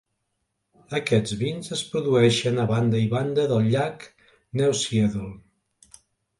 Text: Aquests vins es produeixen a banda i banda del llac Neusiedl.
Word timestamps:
Aquests 0.99 1.35
vins 1.41 1.69
es 1.75 1.83
produeixen 1.91 2.59
a 2.65 2.67
banda 2.73 3.03
i 3.03 3.11
banda 3.13 3.47
del 3.53 3.71
llac 3.77 4.11
Neusiedl. 4.63 5.33